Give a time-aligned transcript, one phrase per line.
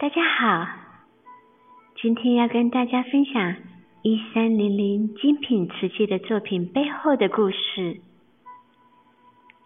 [0.00, 0.66] 大家好，
[2.00, 3.54] 今天要跟大家分享
[4.00, 8.00] 一三零零精品瓷器的作品背后的故事。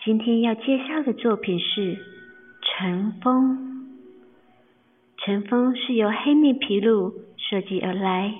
[0.05, 1.97] 今天要介绍的作品是
[2.61, 3.87] 尘封。
[5.19, 8.35] 尘封是由黑面琵鹭设计而来。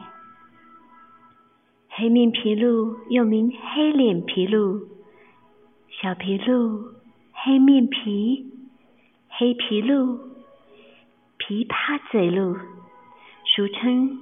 [1.91, 4.89] 黑面琵鹭又名黑脸琵鹭、
[5.91, 6.93] 小琵鹭、
[7.31, 8.47] 黑面琵、
[9.29, 10.34] 黑琵鹭。
[11.47, 12.57] 琵琶嘴鹭，
[13.45, 14.19] 俗称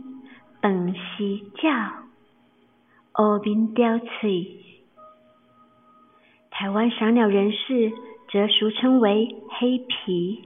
[0.60, 1.70] 本溪叫、
[3.16, 4.56] 乌面雕翠。
[6.50, 7.92] 台湾赏鸟人士
[8.28, 10.40] 则俗称为黑琵，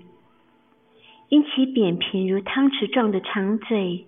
[1.30, 4.04] 因其扁平如汤匙状的长嘴，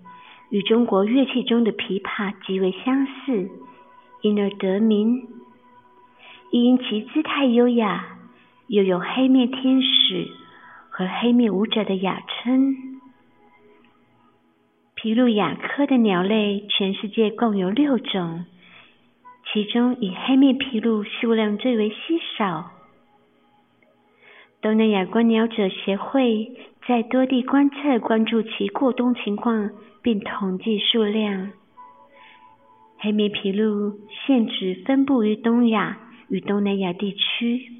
[0.51, 3.49] 与中国乐器中的琵琶极为相似，
[4.21, 5.27] 因而得名。
[6.51, 8.19] 亦因其姿态优雅，
[8.67, 10.38] 又有黑面天使。
[10.99, 12.75] 和黑面舞者的雅称。
[14.95, 18.43] 皮鹭亚科的鸟类，全世界共有六种，
[19.45, 21.95] 其中以黑面皮鹭数量最为稀
[22.37, 22.71] 少。
[24.59, 26.51] 东南亚观鸟者协会
[26.85, 29.69] 在多地观测，关注其过冬情况，
[30.01, 31.53] 并统计数量。
[32.97, 33.93] 黑面皮鹭
[34.27, 35.97] 现只分布于东亚
[36.27, 37.78] 与东南亚地区。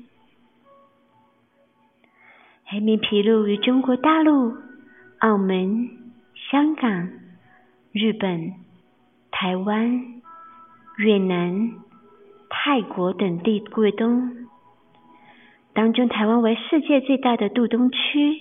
[2.72, 4.54] 黑面披露于中国大陆、
[5.22, 5.90] 澳门、
[6.52, 7.10] 香港、
[7.92, 8.54] 日本、
[9.32, 10.22] 台湾、
[11.00, 11.72] 越南、
[12.48, 14.46] 泰国等地过冬。
[15.74, 18.40] 当中，台湾为世界最大的渡冬区，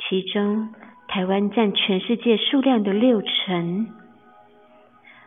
[0.00, 0.70] 其中
[1.06, 3.86] 台湾占全世界数量的六成，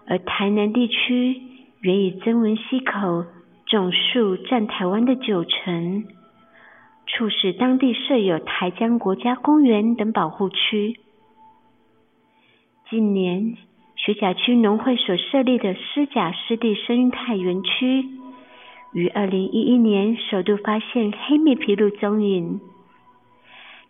[0.05, 1.41] 而台南地区
[1.79, 3.23] 原以曾文溪口
[3.67, 6.03] 总数占台湾的九成。
[7.11, 10.97] 促使当地设有台江国家公园等保护区。
[12.89, 13.57] 近年，
[13.95, 18.05] 学甲区农会所设立的狮甲湿地生态园区，
[18.93, 22.59] 于二零一一年首度发现黑面琵鹭踪影。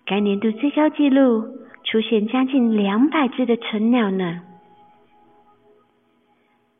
[0.06, 1.44] 该年度最高纪录
[1.84, 4.41] 出现将近两百只的成鸟呢。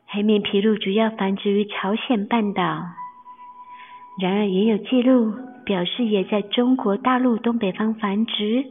[0.06, 2.62] 黑面琵鹭主要繁殖于朝鲜半岛，
[4.20, 5.32] 然而也有记录。
[5.64, 8.64] 表示也在中国大陆东北方繁殖。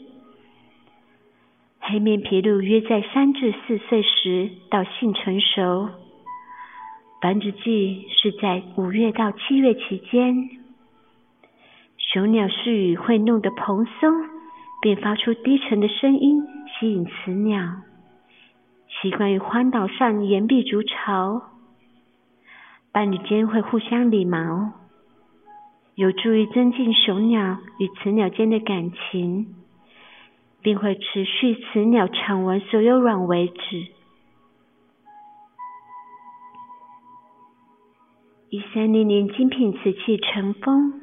[1.79, 5.89] 黑面琵鹭约在三至四岁时到性成熟，
[7.21, 10.49] 繁殖季是在五月到七月期间。
[11.97, 14.13] 雄鸟是羽会弄得蓬松，
[14.81, 16.43] 并发出低沉的声音，
[16.79, 17.77] 吸引雌鸟。
[19.01, 21.41] 习惯于荒岛上岩壁筑巢，
[22.91, 24.80] 伴侣间会互相理毛。
[26.01, 29.53] 有助于增进雄鸟与雌鸟间的感情，
[30.63, 33.85] 并会持续雌鸟产完所有卵为止。
[38.49, 41.01] 一三零零精品瓷器尘封，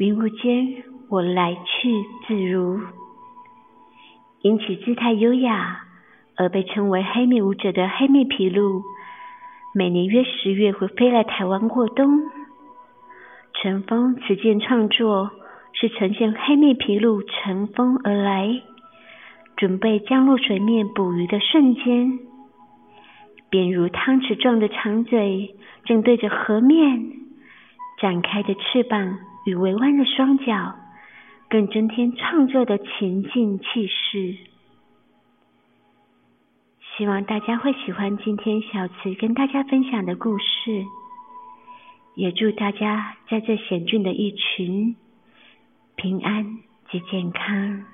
[0.00, 2.80] 云雾间我来去自如，
[4.42, 5.84] 因其姿态优雅
[6.36, 8.82] 而被称为黑面舞者的黑面琵鹭，
[9.76, 12.43] 每年约十月会飞来台湾过冬。
[13.64, 15.30] 乘风此件创作
[15.72, 18.60] 是呈现黑面琵鹭乘风而来，
[19.56, 22.18] 准备降落水面捕鱼的瞬间，
[23.48, 27.10] 便如汤匙状的长嘴正对着河面
[28.02, 29.16] 展开的翅膀
[29.46, 30.74] 与微弯的双脚，
[31.48, 34.36] 更增添创作的情境气势。
[36.98, 40.84] 希望大家会喜欢今天小慈跟大家分享的故事。
[42.14, 44.96] 也祝大家在这险峻的一群
[45.96, 46.58] 平安
[46.90, 47.93] 及健康。